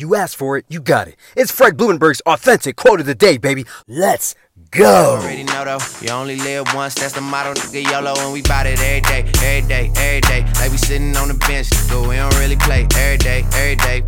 [0.00, 1.16] You asked for it, you got it.
[1.34, 3.66] It's Fred Blumenberg's authentic quote of the day, baby.
[3.88, 4.36] Let's
[4.70, 5.16] go.
[5.16, 6.94] Already know though, you only live once.
[6.94, 10.46] That's the motto, and we bout it every day, every day, every day.
[10.60, 11.66] Like we sitting on the bench.
[11.90, 14.04] We don't really play every day, every day.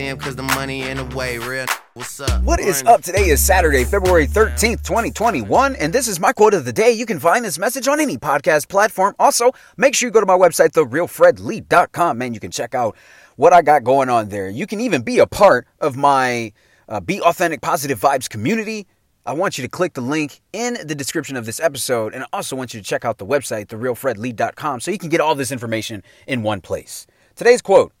[0.00, 1.36] See him cause the money in the way.
[1.36, 1.66] Real.
[1.92, 2.42] What's up?
[2.42, 3.02] What is up?
[3.02, 6.90] Today is Saturday, February 13th, 2021, and this is my quote of the day.
[6.90, 9.14] You can find this message on any podcast platform.
[9.18, 12.32] Also, make sure you go to my website, therealfredlee.com, man.
[12.32, 12.96] You can check out
[13.36, 14.48] what I got going on there.
[14.48, 16.52] You can even be a part of my
[16.88, 18.86] uh, Be Authentic Positive Vibes community.
[19.26, 22.26] I want you to click the link in the description of this episode, and I
[22.32, 25.52] also want you to check out the website, therealfredlee.com, so you can get all this
[25.52, 27.06] information in one place.
[27.36, 27.92] Today's quote,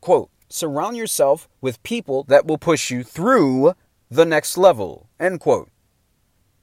[0.00, 3.74] quote, surround yourself with people that will push you through
[4.10, 5.08] the next level.
[5.18, 5.70] End quote.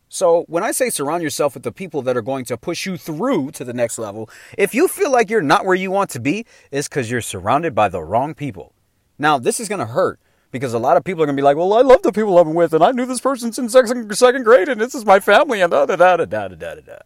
[0.09, 2.97] So, when I say surround yourself with the people that are going to push you
[2.97, 6.19] through to the next level, if you feel like you're not where you want to
[6.19, 8.75] be, it's because you're surrounded by the wrong people.
[9.17, 10.19] Now, this is going to hurt
[10.51, 12.37] because a lot of people are going to be like, well, I love the people
[12.37, 15.61] I'm with, and I knew this person since second grade, and this is my family,
[15.61, 16.97] and da da da da da da da.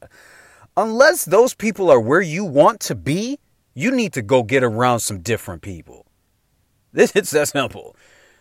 [0.75, 3.39] Unless those people are where you want to be,
[3.73, 6.06] you need to go get around some different people.
[6.97, 7.95] This it's that simple.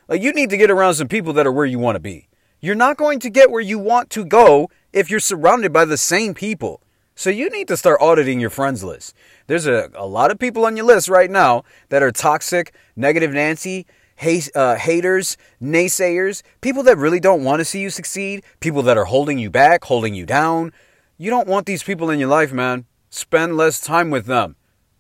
[0.09, 2.29] Like you need to get around some people that are where you want to be.
[2.59, 5.99] You're not going to get where you want to go if you're surrounded by the
[5.99, 6.81] same people.
[7.15, 9.15] So you need to start auditing your friends list.
[9.47, 13.31] There's a, a lot of people on your list right now that are toxic, negative
[13.31, 18.83] Nancy, hate, uh, haters, naysayers, people that really don't want to see you succeed, people
[18.85, 20.73] that are holding you back, holding you down.
[21.19, 22.87] You don't want these people in your life, man.
[23.11, 24.57] Spend less time with them.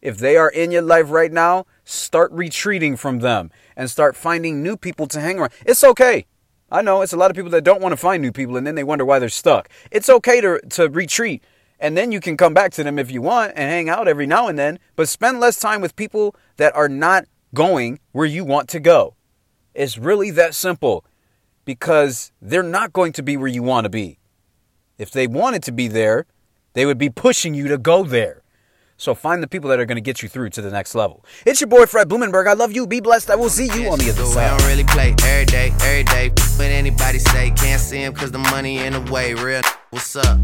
[0.06, 4.62] If they are in your life right now, start retreating from them and start finding
[4.62, 5.50] new people to hang around.
[5.66, 6.26] It's okay.
[6.70, 8.64] I know it's a lot of people that don't want to find new people and
[8.64, 9.68] then they wonder why they're stuck.
[9.90, 11.42] It's okay to, to retreat
[11.80, 14.28] and then you can come back to them if you want and hang out every
[14.28, 18.44] now and then, but spend less time with people that are not going where you
[18.44, 19.16] want to go.
[19.74, 21.04] It's really that simple
[21.64, 24.20] because they're not going to be where you want to be.
[24.98, 26.26] If they wanted to be there,
[26.74, 28.44] they would be pushing you to go there.
[28.96, 31.24] So find the people that are going to get you through to the next level.
[31.44, 32.46] It's your boy Fred Blumenberg.
[32.46, 32.86] I love you.
[32.86, 33.30] Be blessed.
[33.30, 34.58] I will see you on the other side.
[34.58, 36.28] don't really play every day, every day.
[36.56, 37.50] What anybody say?
[37.50, 39.34] Can't see him cause the money in the way.
[39.34, 39.62] Real.
[39.90, 40.38] What's up?